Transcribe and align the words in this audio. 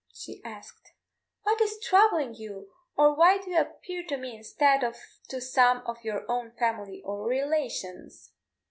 she 0.11 0.41
asked, 0.43 0.93
"what 1.43 1.61
is 1.61 1.79
troubling 1.79 2.33
you, 2.33 2.71
or 2.97 3.13
why 3.15 3.37
do 3.37 3.51
you 3.51 3.59
appear 3.59 4.03
to 4.03 4.17
me 4.17 4.35
instead 4.35 4.83
of 4.83 4.97
to 5.29 5.39
some 5.39 5.83
of 5.85 6.03
your 6.03 6.25
own 6.27 6.49
family 6.53 7.03
or 7.05 7.27
relations?" 7.27 8.31